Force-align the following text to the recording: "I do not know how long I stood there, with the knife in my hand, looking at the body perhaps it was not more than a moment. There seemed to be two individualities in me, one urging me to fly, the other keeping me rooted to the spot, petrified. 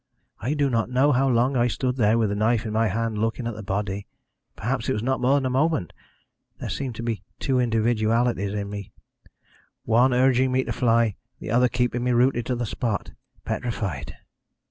"I 0.39 0.55
do 0.55 0.67
not 0.71 0.89
know 0.89 1.11
how 1.11 1.29
long 1.29 1.55
I 1.55 1.67
stood 1.67 1.95
there, 1.97 2.17
with 2.17 2.29
the 2.29 2.35
knife 2.35 2.65
in 2.65 2.73
my 2.73 2.87
hand, 2.87 3.19
looking 3.19 3.45
at 3.45 3.53
the 3.53 3.61
body 3.61 4.07
perhaps 4.55 4.89
it 4.89 4.93
was 4.93 5.03
not 5.03 5.21
more 5.21 5.35
than 5.35 5.45
a 5.45 5.49
moment. 5.51 5.93
There 6.57 6.71
seemed 6.71 6.95
to 6.95 7.03
be 7.03 7.21
two 7.37 7.59
individualities 7.59 8.55
in 8.55 8.71
me, 8.71 8.91
one 9.85 10.11
urging 10.11 10.51
me 10.51 10.63
to 10.63 10.73
fly, 10.73 11.17
the 11.37 11.51
other 11.51 11.67
keeping 11.69 12.03
me 12.03 12.13
rooted 12.13 12.47
to 12.47 12.55
the 12.55 12.65
spot, 12.65 13.11
petrified. 13.45 14.15